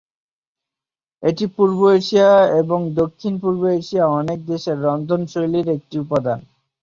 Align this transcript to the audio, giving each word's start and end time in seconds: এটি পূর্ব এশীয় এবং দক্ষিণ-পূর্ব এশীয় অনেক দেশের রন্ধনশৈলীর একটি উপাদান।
এটি 1.23 1.45
পূর্ব 1.55 1.79
এশীয় 1.91 2.29
এবং 2.61 2.79
দক্ষিণ-পূর্ব 2.93 3.61
এশীয় 3.79 4.05
অনেক 4.19 4.39
দেশের 4.45 4.77
রন্ধনশৈলীর 4.85 5.67
একটি 5.69 5.95
উপাদান। 5.99 6.39